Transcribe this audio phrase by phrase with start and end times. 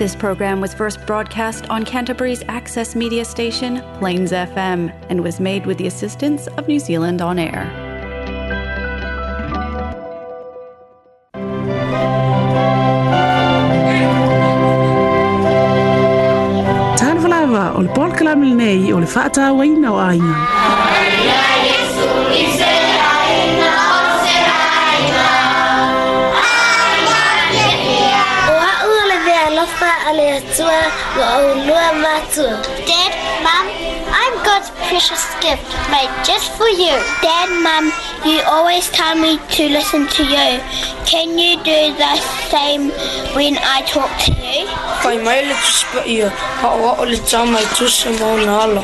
[0.00, 5.66] This program was first broadcast on Canterbury's access media station, Plains FM, and was made
[5.66, 7.66] with the assistance of New Zealand On Air.
[16.96, 19.06] Tana o le polkalame lenei o le
[30.36, 30.74] atua
[31.18, 32.56] wa aunua matua.
[32.90, 33.12] Dad,
[33.46, 33.66] Mum,
[34.22, 36.94] I've got a precious gift made just for you.
[37.22, 37.84] Dad, Mum,
[38.24, 40.48] you always tell me to listen to you.
[41.06, 42.14] Can you do the
[42.50, 42.90] same
[43.34, 44.64] when I talk to you?
[45.02, 46.28] Kai mai le tu spa ia,
[46.62, 48.82] ha o o le tau mai tu se mau na ala.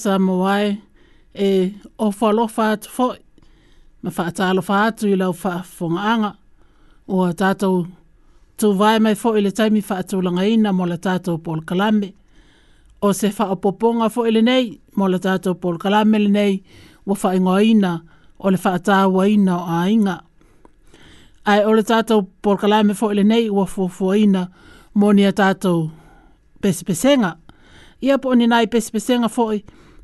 [0.00, 0.68] sa mawai
[1.48, 2.46] e o falo
[2.94, 3.08] fo
[4.02, 6.32] ma fa talo fa tu la fa fonga anga
[7.14, 7.68] o tato
[8.58, 11.60] tu vai mai fo ile taimi fa atu langa ina na mo la tato pol
[11.68, 12.08] kalame
[13.00, 14.66] o se fa o poponga fo ile nei
[14.96, 16.54] mo la tato pol kalame le nei
[17.08, 17.90] wa fa ngai na
[18.38, 20.16] o le fa ta wai na ainga
[21.52, 24.42] ai o le tato pol kalame fo ile nei wa fo fo ina
[24.98, 25.72] mo ni tato
[26.62, 27.30] pesipesenga
[28.06, 29.44] ia po ni nai pesipesenga fo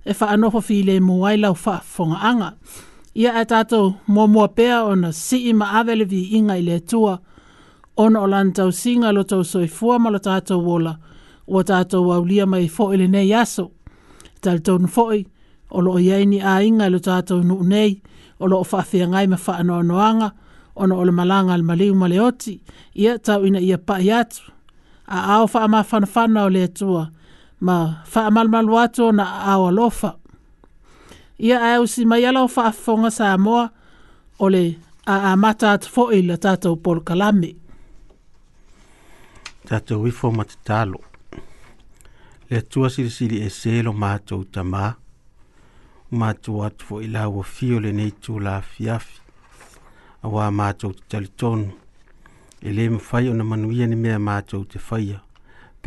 [0.04, 2.52] e wha anofo fi le muai lau wha fonga anga.
[3.16, 7.18] Ia e tātou mua mua pēa ona si ima awele vi inga i le tua.
[7.98, 10.94] Ona o lantau singa lo tau soi fua ma lo tātou wola.
[11.48, 13.70] Ua tātou waulia mai fo ili nei aso.
[14.40, 15.24] Tal tau nu foi,
[15.70, 17.98] o lo o iaini a inga lo tātou nu nei,
[18.38, 20.28] o lo o whaafia ngai ma wha anofo noanga,
[20.76, 22.06] ona o le malanga al maliu ma
[22.94, 24.46] ia tau ina ia pa iatu.
[25.08, 27.08] A au wha ama fanfana o le tua,
[27.60, 30.14] ma faa malmalu ato na awa lofa.
[31.38, 33.70] Ia ae usi mai ala o faa fonga sa amoa
[34.38, 37.50] o le a amata at foi la tatou polo kalami.
[39.68, 40.98] Tatou wifo matatalo.
[42.50, 44.92] Le atua sili sili e selo mātou tamā.
[46.12, 49.20] Mātou atu fo ila wa fio le neitu la fiafi.
[50.22, 51.68] Awa mātou te talitonu.
[52.62, 55.20] Ele mwhai o na manuia ni mea mātou te whaia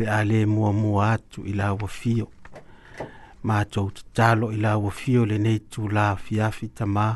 [0.02, 2.26] pe a le mua mua atu i la ua fio.
[3.46, 7.06] Mātou tatalo i la ua fio le nei tū la fiafi tamā.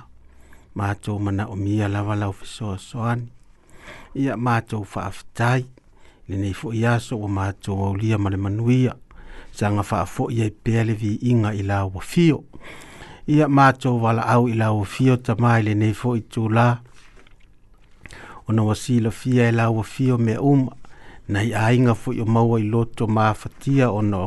[0.79, 3.27] Mātou mana o mia lawa lau fisoa soani.
[4.23, 5.63] Ia mātou whaafitai.
[6.29, 8.95] Le nei fo iaso o mātou au lia male manuia.
[9.57, 12.45] Sanga whaafo i ei pēle vi inga i la ua fio.
[13.27, 16.47] Ia mātou wala au i la ua fio tamā i le nei fo i tū
[16.53, 16.69] la.
[18.47, 20.73] Ona wasila fia i la ua fio me uma
[21.29, 24.19] nei ainga fu i maua i loto ma fatia ona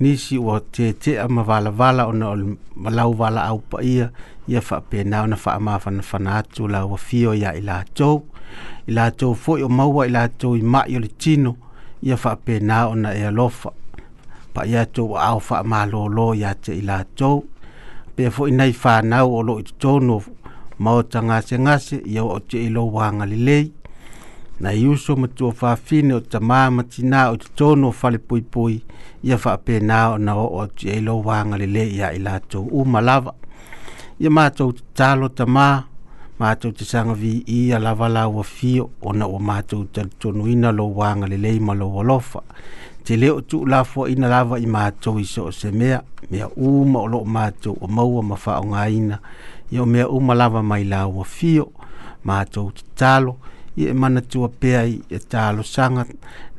[0.00, 2.36] nisi ua tete a ma vala vala ona o
[2.82, 4.06] malau vala au pa ia
[4.50, 7.30] ia fa pe na ona fa ma fa na fa na tu la ua fio
[7.42, 8.18] ia i la tou
[8.88, 11.52] i la tou fu i maua i la tou i ma i le tino
[12.08, 13.70] ia fa pe na ona e alofa
[14.54, 17.38] pa ia tou a au fa ma lo lo ia te i la tou
[18.14, 20.16] pe fu i nei fa na o lo i tono
[20.82, 23.66] ma o tanga se ngase ia o te i lo wanga li lei
[24.60, 28.82] na iuso ma tua whawhine o ta māma tina o te tono whale pui pui
[29.22, 32.84] ia whaapena o na o o ti eilo wanga le le ia i lātou u
[32.86, 33.34] malawa.
[34.20, 35.82] Ia mātou te talo ta mā,
[36.38, 40.04] mātou te sanga vi i a lava la wa fio o na o mātou te
[40.22, 42.44] tonu ina lo wanga le le ma lo walofa.
[43.04, 45.98] Te leo tu lafo ina lava i mātou i so se mea,
[46.30, 49.18] mea uma o lo mātou o maua ma whao ngā ina.
[49.74, 51.72] Ia mea uma lava mai la wa fio,
[52.22, 56.08] mātou te talo, mātou ia e manatua ai i e sangat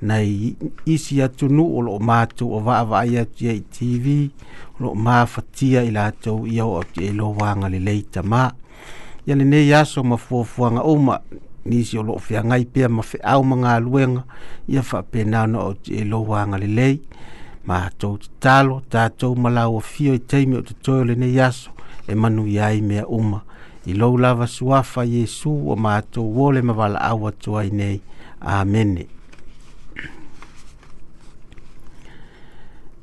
[0.01, 4.29] nai isi atunuu o loo wa o vaavaai atu ia i tv
[4.79, 8.51] o loo mafatia i latou ia o au tiai e loaga lelei tamā
[9.27, 11.19] ia lenei aso ma fuafuaga uma
[11.65, 14.23] nisi o loo feagai pea ma feau ma galuega
[14.67, 17.01] ia faapena ona au tiai e loaga lelei
[17.65, 21.71] matou tatalo tatou ma lauafio i taimi o totoe o lenei aso
[22.09, 23.41] e manuia ai mea uma
[23.85, 28.01] i lou lava suafa iesu o matou ole ma valaau atu ai nei
[28.41, 29.05] amene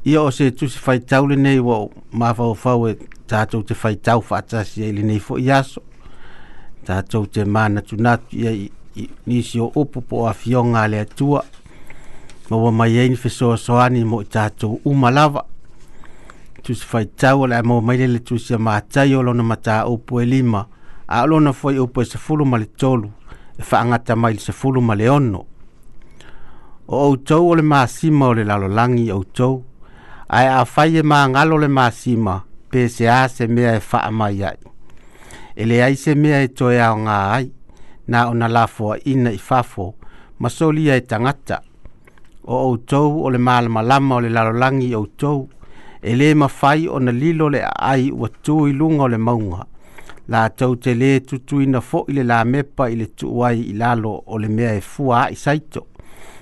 [0.04, 2.96] ia o se tusi faitau lenei ua mafaufau e
[3.30, 5.82] tatou te faitau faatasi ai lenei foʻi aso
[6.84, 8.68] tatou te manatunatu ia
[9.26, 11.44] nisi o upu po o afioga a le atua
[12.50, 15.44] ma ua mai ai e ni fesoasoani mo i tatou uma lava
[16.62, 19.86] tu se fai tau ala mo mai le tu se ma tai o lona mata
[19.90, 20.66] o po e lima
[21.08, 23.10] a lona foi o po e se fulu ma le tolu
[23.58, 25.38] e fa anga ta mai se fulu ma le onno
[26.86, 29.64] o o tau o le ma sima o le lalo langi o tau
[30.28, 33.80] ai a fai e ma ngalo le ma sima pe se a se mea e
[33.80, 34.58] fa mai ai
[35.56, 37.46] e le ai se mea e toi au nga ai
[38.06, 39.94] na o na lafo ina i fafo
[40.38, 41.62] ma soli e tangata
[42.54, 45.48] o o tau o le malama lama o le lalo langi o tau
[46.02, 49.62] e lē mafai ona lilo le aai ua tuiluga o le maunga
[50.34, 54.48] la tau te lē tutuina foʻi le lamepa i le tuu i lalo o le
[54.48, 55.86] mea e fua aʻi saito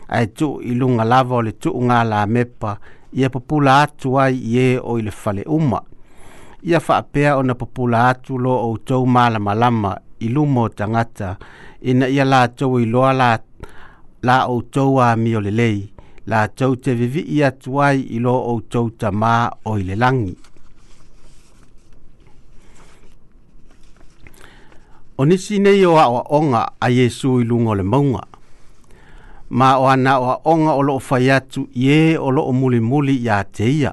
[0.09, 2.77] ae tuuiluga lava o le tuuga lamepa
[3.13, 5.81] ia papula atu ai i ē o i le fale uma
[6.65, 9.93] ia faapea ona papula atu lo outou malamalama
[10.25, 11.37] i luma o tagata
[11.83, 13.37] ina ia latou iloa la,
[14.23, 15.85] la outou amio lelei
[16.31, 19.37] la chou te vivi i atuai i lo o tau ta mā
[19.69, 20.35] o i le langi.
[25.19, 26.05] O nisi nei o a
[26.39, 28.23] onga a Yesu i lungo le maunga.
[29.59, 32.81] Ma o ana o a onga o loo fai atu i e o loo muli
[32.91, 33.93] muli i a te ia.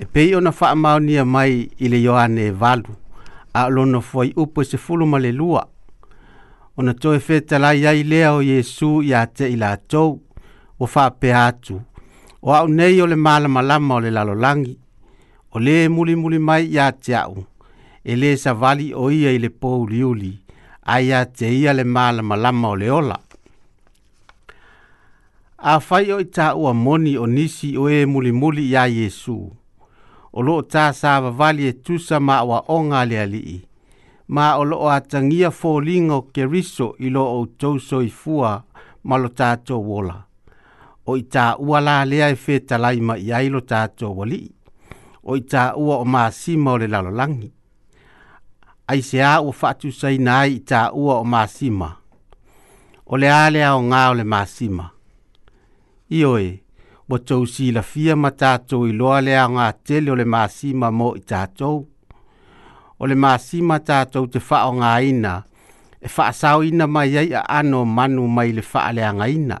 [0.00, 2.90] E pei ona wha maunia mai i le Ioane e valu,
[3.60, 5.68] a lono fwai upo se fulu ma le lua.
[6.76, 10.18] Ona toe fetala iai lea o Yesu i a te i la tau,
[10.82, 11.80] o whapea atu.
[12.42, 14.78] O au nei ole le malama lama o le lalolangi.
[15.54, 15.58] O
[15.90, 17.14] muli muli mai ia te
[18.04, 20.38] ele E sa vali o ia ile po pou ai
[20.84, 23.18] A ia te ia le malama lama ola.
[25.58, 26.26] A fai o i
[26.64, 29.50] o moni o nisi o e muli muli ia Yesu.
[30.32, 33.62] O lo ta sa vali e tusa ma wa onga le alii.
[34.28, 38.62] Ma o lo atangia fo lingo ke riso i lo o tau so fua
[39.04, 39.86] malo tātou wola.
[40.12, 40.26] wola
[41.12, 44.48] oita i tāua la lea e fetalai ma i ailo tātou alii
[45.22, 47.50] o i tāua o masima o le langi.
[48.88, 51.88] ai se a ua faatusaina ai i tāua o masima
[53.06, 54.88] o le a leaoga o le masima
[56.10, 56.58] ioe
[57.72, 61.86] la fia ma tatou iloa leaoga tele o le masima mo i tatou
[62.98, 65.42] o le masima tatou te faaaogāina
[66.00, 68.90] e faasaoina mai ai a ano manu mai le fa
[69.28, 69.60] ina.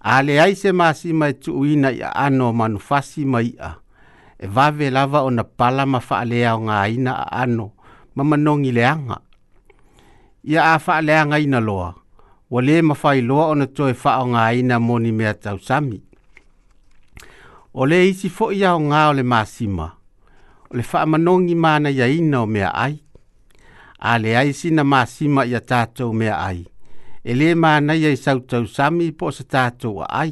[0.00, 3.74] Ale ai se masima e tuuina i ano manu fasi mai a.
[4.38, 7.72] e vave lava ona pala ma faaalea o gāina a ano
[8.14, 9.18] ma leanga.
[10.44, 11.94] ia a faaaleagaina loa
[12.50, 13.92] ua lē mafailoa ona toe
[14.58, 16.02] ina moni mea tausami
[17.74, 19.92] o lē isi foʻi aogā o le masima
[20.70, 23.02] o le faamanogi manaiaina o mea ai
[24.00, 26.66] Ale a leai sina masima ia tatou mea ai
[27.30, 30.30] e le manai ai sau tau sami po se tātou wa ai.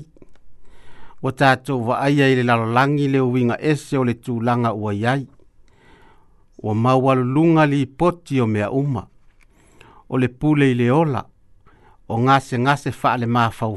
[1.22, 5.26] Wa tātou wa ai ai le lalolangi le uinga ese o le tūlanga ua iai.
[6.64, 9.02] Wa mawalu lunga li poti o mea uma.
[10.08, 11.20] O le pule i le ola.
[12.08, 13.76] O ngase ngase faa le maa fau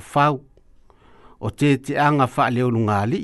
[1.45, 3.21] O te te anga faa le olunga li.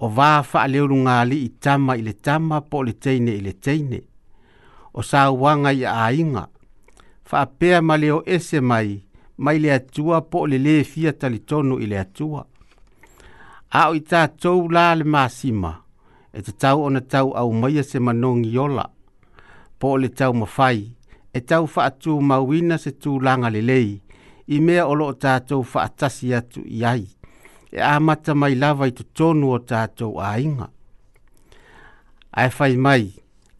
[0.00, 3.44] O vaa faa le olunga li i tama i le tama po le teine i
[3.44, 4.00] le teine.
[4.96, 6.44] O sa wanga i a inga.
[6.48, 6.52] A
[7.32, 8.88] faapea ma le o ese mai
[9.44, 12.40] mai le atua po o le lē fia talitonu i le atua
[13.80, 15.72] a o i tatou la le masima
[16.36, 18.86] e tatau ona tau au mai se manong yola
[19.78, 20.78] po o le tau mafai
[21.38, 23.88] e tau fa faatū mauina se tulaga lelei
[24.54, 25.32] i mea o loo fa
[25.72, 27.04] faatasi atu i ai
[27.96, 30.66] e mata mai lava i tonu o tatou aiga
[32.40, 33.04] ai fai mai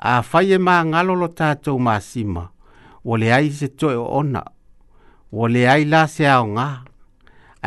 [0.08, 2.44] a fai e magalo lo tatou masima
[3.04, 4.42] wo le ai se toe o ona
[5.36, 6.82] wo le ai la se aonga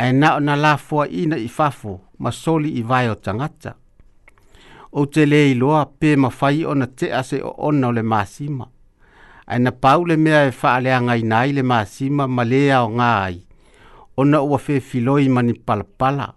[0.01, 3.71] ae na ona la foa ina i fafo ma soli i vae o tangata
[4.95, 8.65] ou te lē iloa pe mafai ona te ase o ona o le masima
[9.51, 13.37] ae na pau le mea e faaleagaina ai le masima ma lē aogā ai
[14.21, 16.31] ona ua filoi mani palapala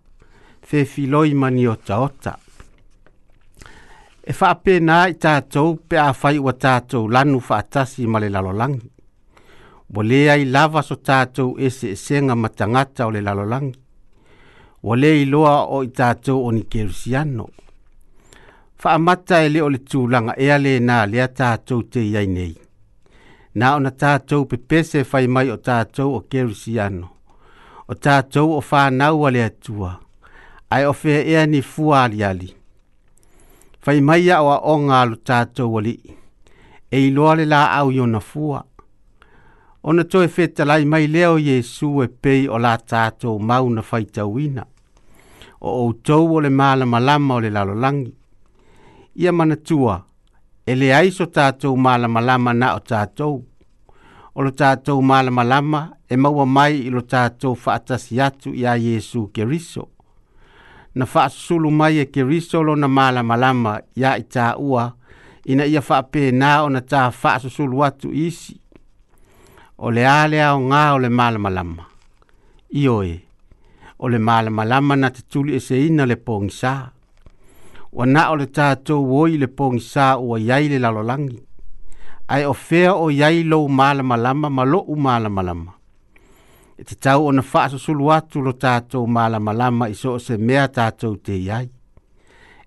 [0.68, 2.47] fefiloi mani otaota ota
[4.28, 8.42] e fa whaapena i tātou pe a whai o tātou lanu fa tasi male la
[8.44, 8.74] lolang
[10.08, 13.68] lea ai lava so tātou e se esenga matanga o ole la lolang
[15.00, 17.46] lea i loa o i tātou o ni kerusiano.
[18.82, 22.52] Whaamata e le o le ale na le nā lea tātou te iai nei.
[23.58, 27.08] na ona tātou pe pe se whai mai o tātou o kersiano
[27.88, 29.92] O tātou o whanau a lea tua.
[30.70, 32.50] Ai ofe fea ni fuali ali.
[32.50, 32.57] ali
[33.80, 35.94] fai mai a oa o ngā tātou wali.
[36.90, 38.62] E i loa le la au i ona fua.
[39.88, 44.04] Ona toi feta lai mai leo Yesu e pei o la tātou mau na fai
[44.06, 44.64] tauina.
[45.60, 48.14] O o tau o le māla malama o le lalolangi.
[49.18, 49.96] Ia mana tua,
[50.66, 53.40] e le aiso tātou māla malama na o tātou.
[54.34, 59.30] O lo tātou māla malama e maua mai i lo tātou faatasi atu i Yesu
[59.32, 59.88] Keriso
[60.98, 64.84] na faasusulu mai e keriso lona malamalama iā i tāua
[65.46, 68.56] ina ia faapenā ona ta faasusulu atu isi
[69.78, 71.86] o le ā le aogā o le malamalama
[72.82, 73.14] io e
[73.98, 76.74] o le malamalama na te tuli eseina le pogisā
[77.92, 81.38] ua na o le tatou oi le pogisā ua iai le lalolagi
[82.28, 85.77] ae o fea o iai lou malamalama ma loʻu malamalama
[86.80, 90.66] e te tau ona faa susulu atu lo tātou mala malama i so se mea
[90.76, 91.66] tātou te iai.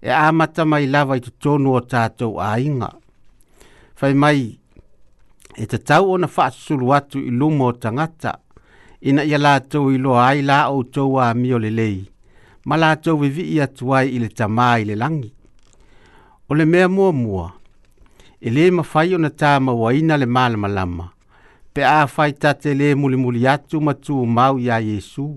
[0.04, 2.90] E āmata mai lava i te tonu o tātou ainga.
[3.96, 4.42] Fai mai,
[5.56, 8.36] e te tau ona faa susulu atu i lumo o tangata,
[9.08, 12.02] ina ia lātou i loa ai la o tau a mio lelei,
[12.68, 15.32] ma lātou i vi ia tuai i le tamā i le langi.
[16.52, 17.48] O le mea mua mua,
[18.44, 21.12] e le mawhai ona tāma wa ina le mala malama, lama
[21.74, 23.94] pe a fai tate le muli muli atu ma
[24.36, 25.28] mau ia Yesu.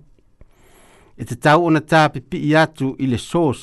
[1.19, 3.61] E te tau ona ta pipi i atu i sos,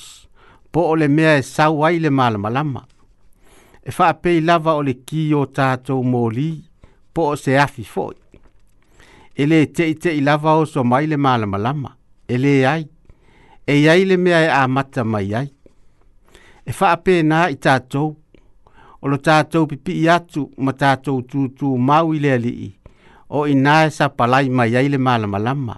[0.71, 2.81] po o le mea e sau ai le malamalama.
[3.83, 6.51] E wha pei lava ole le ki o tātou mōli,
[7.13, 8.15] po o se afi foi.
[9.35, 11.91] E le te i te i lava o so mai le malamalama,
[12.31, 12.85] e le ai,
[13.67, 15.49] e iai le mea e a mata mai ai.
[16.65, 18.07] E wha pei nā i tato,
[19.01, 22.67] o lo tātou pipi i atu ma tātou tūtū mau i lea lii
[23.39, 25.77] o i nāe sa palai mai ai le malama lama.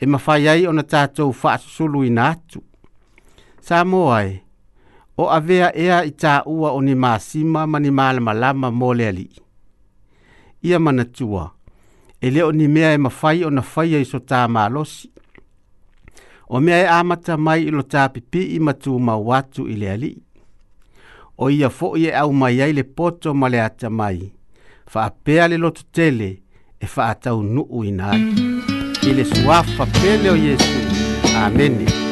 [0.00, 2.60] E mawhai ai e, o na tātou whaasusulu i atu.
[3.64, 3.80] Sā
[4.16, 4.40] ai,
[5.16, 9.12] o avea ea i tā ua o ni māsima ma ni malama lama mō lea
[9.12, 9.40] lii.
[10.64, 11.46] Ia mana tua,
[12.20, 15.08] e leo ni mea e mawhai o na whai ai so tā mālosi.
[16.48, 20.20] O mea e amata mai ilo tā pipi i matū mawatu i lea lii.
[21.38, 24.20] o ia fo'i e aumai ai le poto ma le ata mai
[24.92, 26.30] faapea le loto tele
[26.84, 28.34] e faataunuu ina ai
[29.08, 30.72] i le suafa pele o iesu
[31.42, 32.03] amene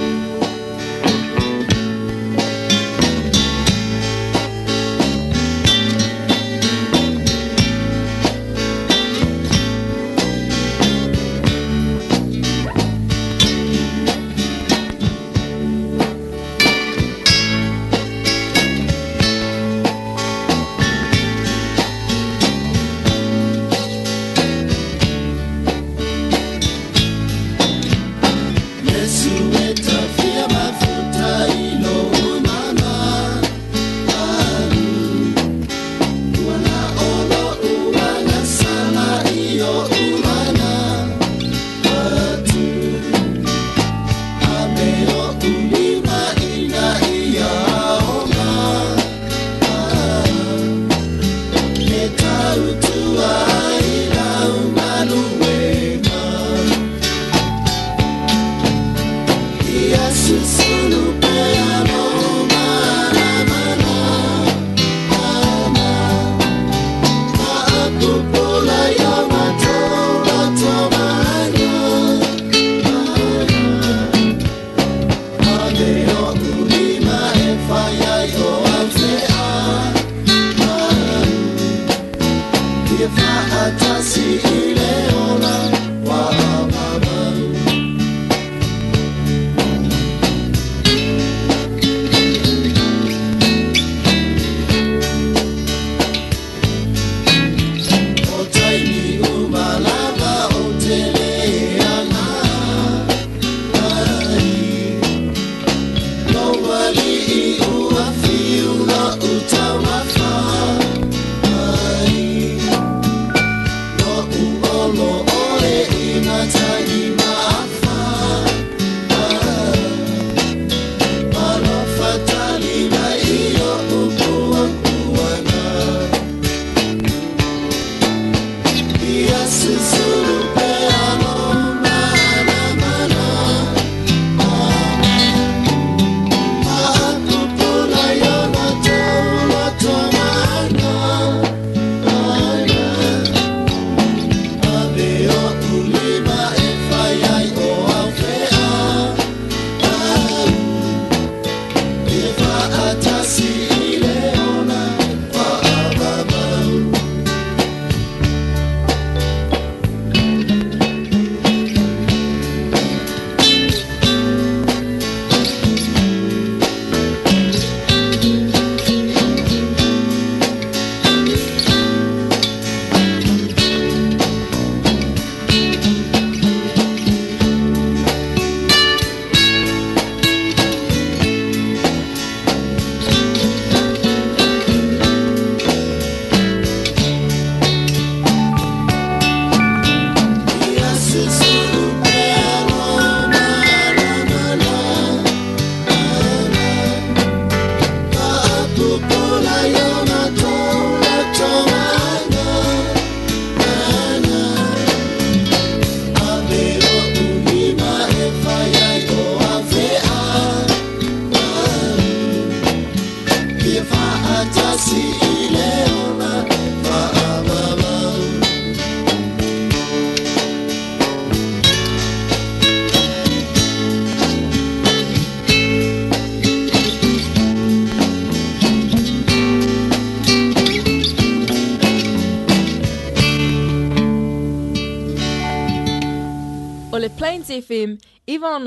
[60.42, 62.11] Pensando pelo amor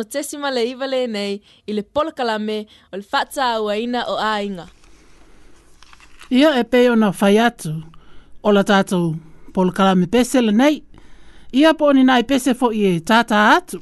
[0.10, 4.68] tesima le iwa le nei i le polakalame o le whata au aina o ainga.
[6.32, 7.74] Ia e peo na whai atu
[8.44, 9.16] o la tātou
[9.54, 10.84] polakalame pese le nei.
[11.54, 13.82] Ia po ni nai pese fo i e tātā atu.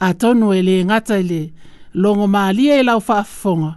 [0.00, 1.40] A tonu e le ngata i le
[1.94, 3.74] longo maalia e lau whaafonga.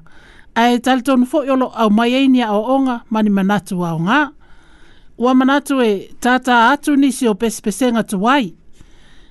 [0.56, 3.94] A e tali tonu fo i olo au mai a o onga mani manatu a
[3.96, 4.22] o ngā.
[5.18, 8.54] Ua manatu e tātā atu ni si o pese pesenga tu wai.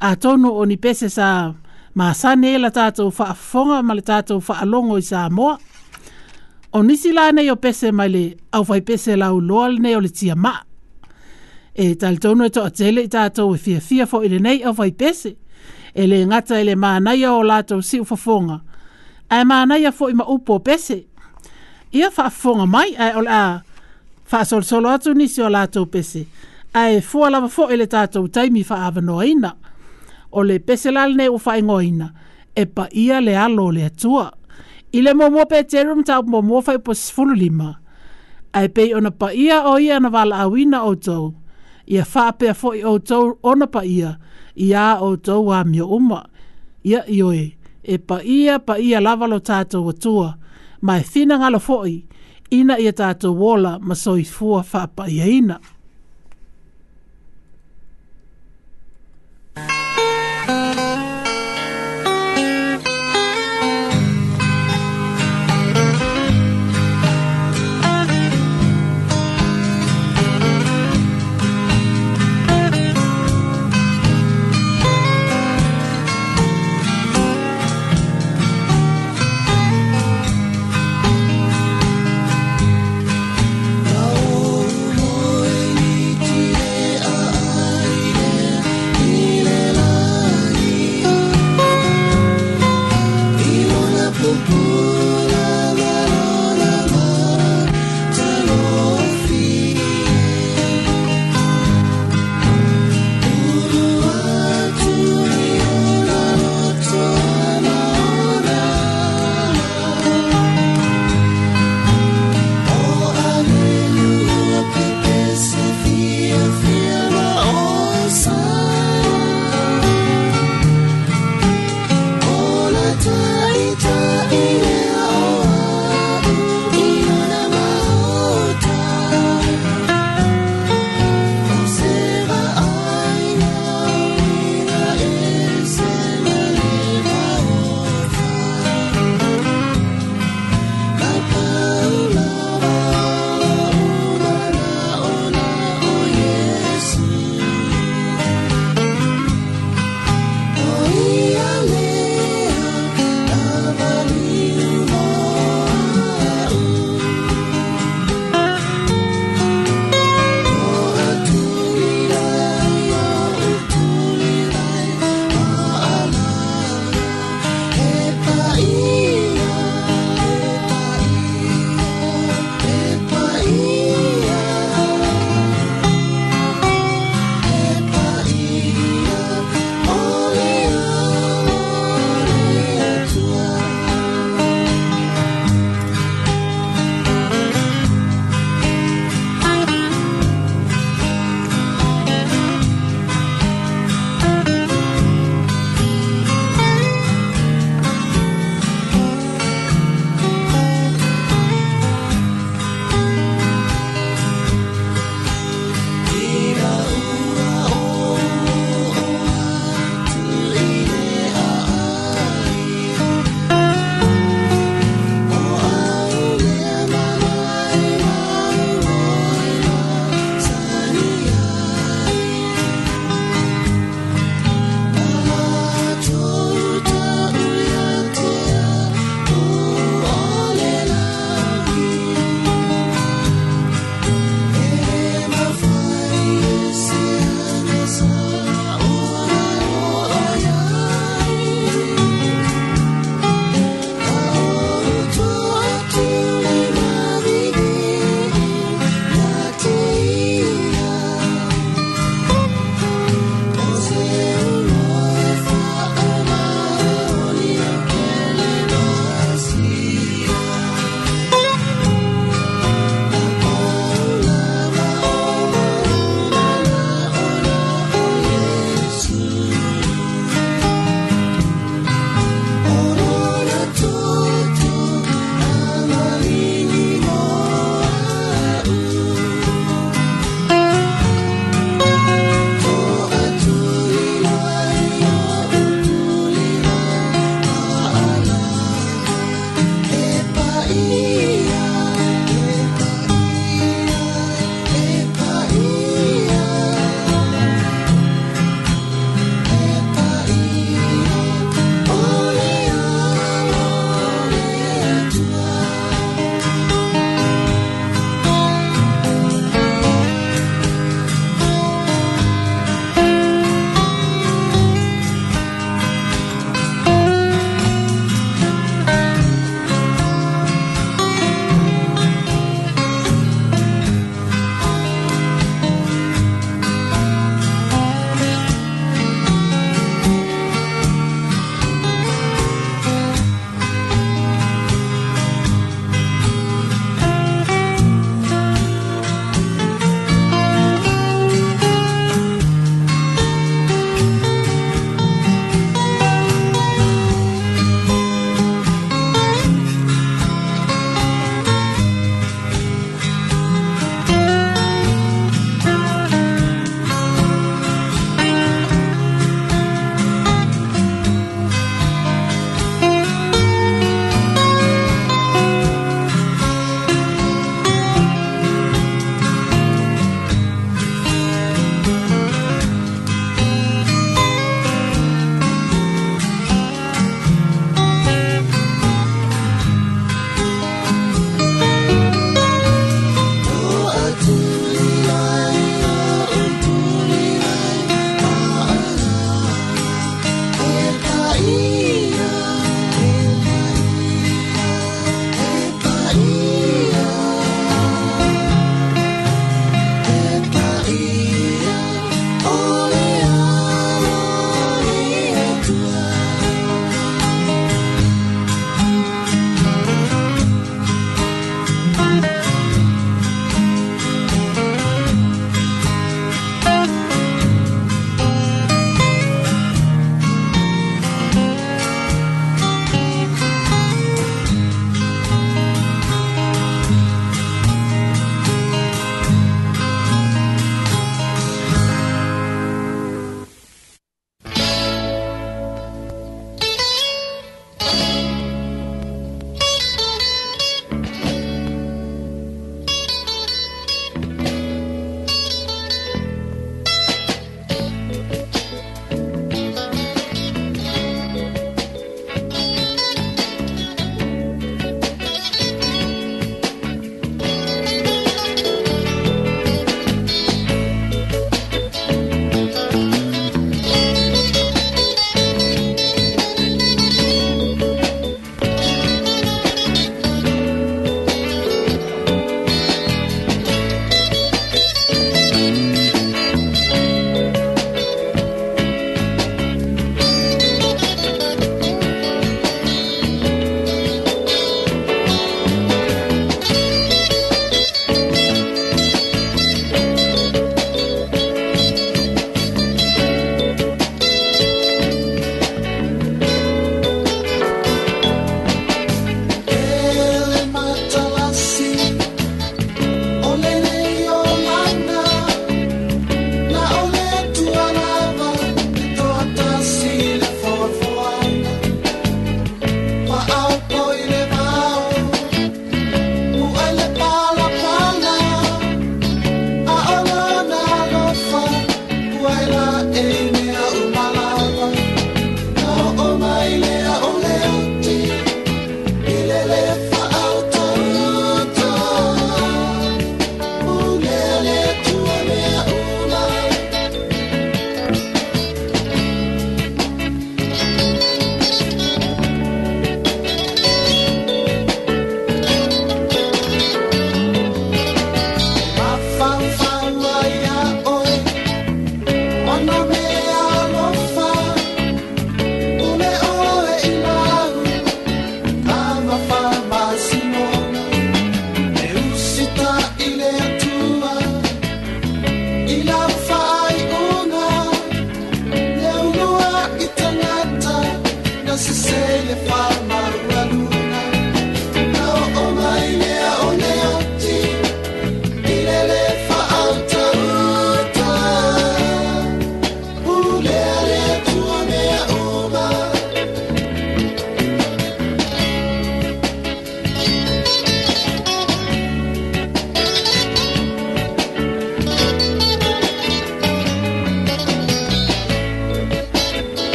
[0.00, 1.54] A tonu o ni pese sa
[1.94, 5.58] ma sa ne la tatou fonga ma le tatou faalogo i samoa
[6.72, 10.64] o nisi lanei o pese mai le aufaipese loal lenei o le tiamaa
[11.74, 15.36] e talitonu e toʻatele i tatou e fiafia foʻi lenei aufaipese
[15.94, 18.60] e le gata i e le manaia o latou siʻufofoga
[19.30, 21.04] ae manaia foʻi ma upu o pese
[21.92, 23.60] ia fonga mai a o le a
[24.24, 26.26] faasolosolo atu nisi o latou pese
[26.74, 29.52] ae fua lava foʻi le tatou taimi faavanoaina
[30.36, 32.08] o le peselal nei o fai ngoina
[32.60, 34.26] e pa ia le alo le atua.
[34.92, 37.68] I le momo pe terum tau momo fai po sifulu lima.
[38.58, 41.24] Ai pei ona pa ia o ia na wala awina o tau.
[41.94, 44.10] Ia whaapea fo i o tau ona pa ia
[44.56, 46.20] i a o tau a mio uma.
[46.90, 47.44] Ia ioe
[47.84, 50.28] e pa ia pa ia lavalo tātou atua.
[50.86, 51.76] Mai fina ngalo fo
[52.58, 55.56] ina ia tātou wola masoi fua whaapa ia ina.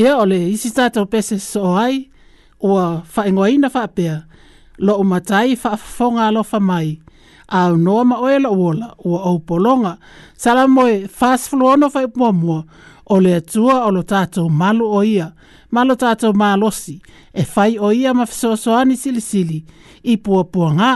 [0.00, 1.96] Ia ole isi tātou pese so ai
[2.64, 4.14] ua whaingoina whaapea
[4.80, 6.94] lo o matai whaafonga lo mai
[7.58, 9.92] a noa ma oela uola ua au polonga
[10.44, 12.62] sala moe fast fluono whai pua mua
[13.10, 15.26] o atua o lo tātou malu o ia
[15.70, 16.96] malo tātou malosi
[17.34, 19.60] e fai o ia ma fisoasoani sili sili
[20.02, 20.92] i pua pua ngā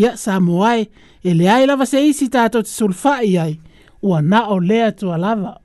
[0.00, 0.86] ia sa moai
[1.22, 3.58] e le ai lava se isi tātou te sulfai ai
[4.02, 5.58] ua na o le atua lava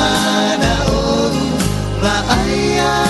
[0.00, 1.34] manaog
[2.02, 3.09] maaya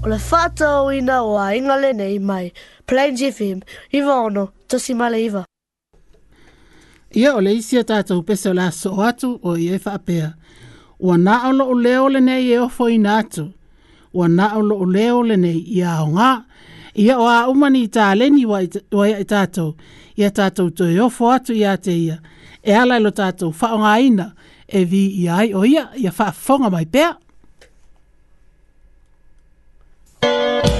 [0.00, 2.46] O le whātau i nā o a inga lenei mai,
[2.88, 3.58] Plain FM,
[3.92, 5.42] iwa ono, tosi male iwa.
[7.20, 10.30] Ia o le isi a tātou pese o la so atu o i efa apea.
[11.04, 13.44] Ua nā o lo o leo lenei e ofo i nā atu.
[14.16, 16.30] Ua nā o lo o leo lenei i a o ngā.
[17.04, 18.70] Ia o a umani i tā leni wa i
[19.28, 19.74] tātou.
[20.16, 22.16] Ia tātou to e ofo atu i a te ia.
[22.64, 24.32] E ala lo tātou whaonga ina
[24.66, 27.18] e vi i ai o ia ia a whaafonga mai pea.
[30.22, 30.79] Música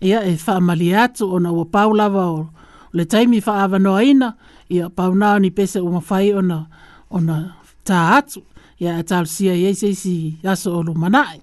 [0.00, 2.48] ia e whaamali atu ona ua paulawa o
[2.92, 4.34] le taimi whaava noa ina
[4.70, 6.66] ia pauna ni pese o mawhai ona,
[7.10, 7.54] ona
[7.86, 8.42] tā atu
[8.80, 11.40] ia e talo sia i eise isi aso o lumanae.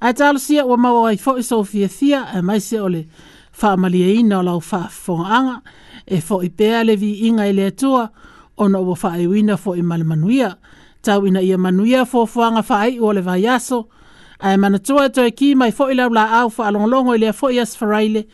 [0.00, 3.06] A e talo sia ua mawa ai fo iso fia fia e maise o le
[3.62, 5.60] whaamali e ina o lau whaafonganga
[6.06, 8.08] e fo i pea le inga i le atua
[8.56, 8.96] ona ua
[9.28, 10.56] wina fo i malamanuia
[11.02, 13.99] tau ina ia manuia fo fuanga ai o le vai aso ia
[14.42, 18.24] ae tua atoe ki mai foʻi laulaau faalogologo i lea foʻi asafaraile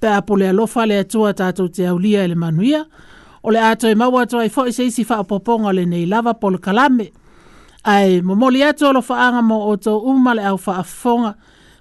[0.00, 2.84] pe apo le alofa le atua tatou te aulia i e le manuia
[3.42, 7.12] o le a toe maua atu ai foʻi se isi faapoopoga lenei lava pol kalame
[7.84, 11.34] ae momoli atu alofaaga mo outou uma le au fa afonga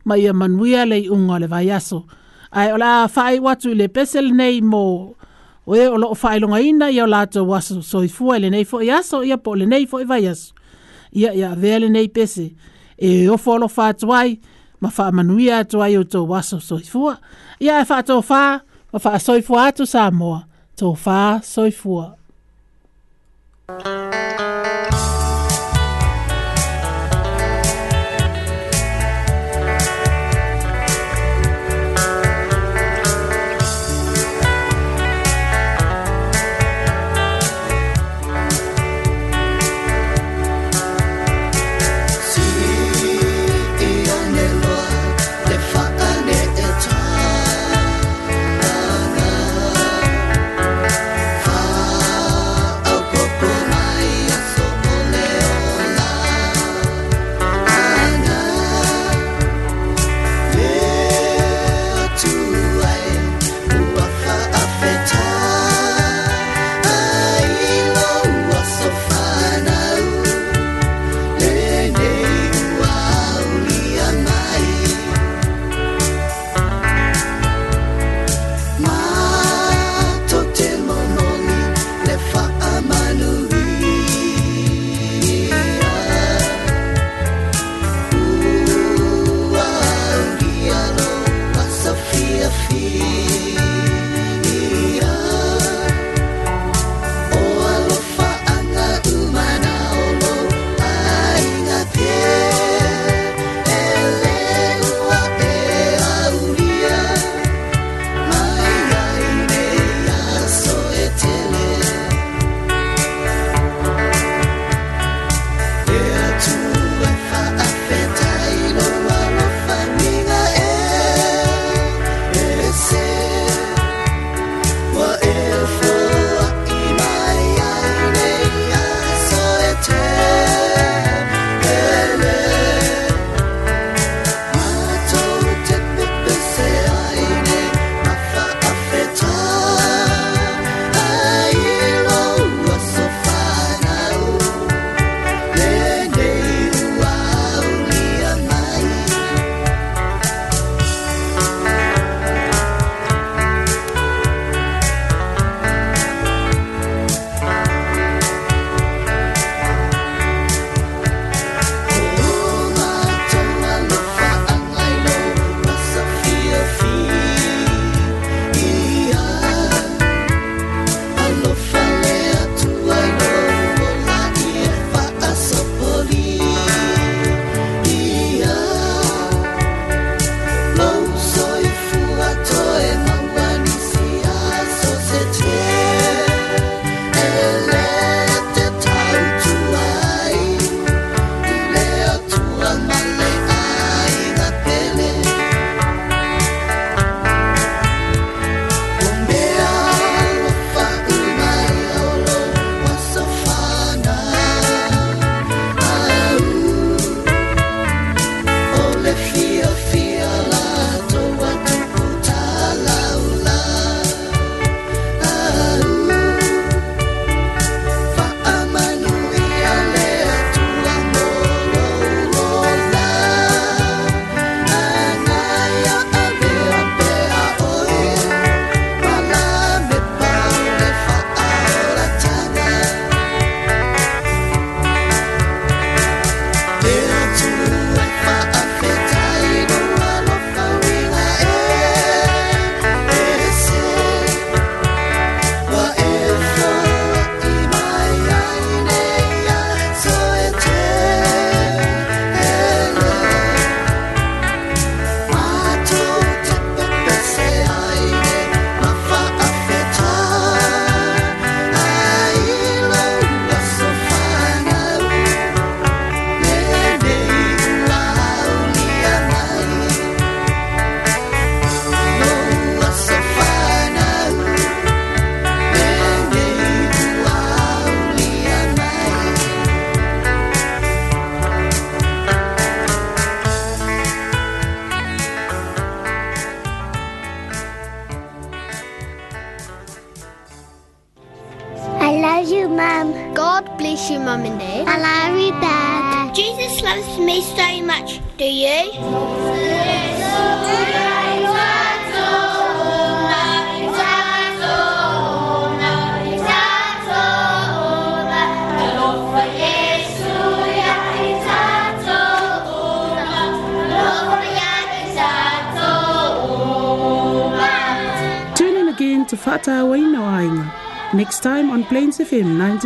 [0.06, 2.04] ma ia manuia le iʻuga o le vaiaso
[2.52, 5.14] ae o le a faaiʻu atu i le pese lenei mo
[5.68, 6.16] o e o loo
[6.60, 10.06] ina ia o latou aso soifua i lenei foʻi aso ia po o lenei foʻi
[10.08, 10.54] vaiaso
[11.12, 12.52] ia ia avea nei pese
[13.06, 14.30] e ofo lo fa twai
[14.82, 17.16] ma fa manuia twai o to waso so fua
[17.60, 18.44] ia fa to fa
[18.94, 20.32] ma fa so fua to sa mo
[20.78, 21.20] to fa
[21.54, 21.68] so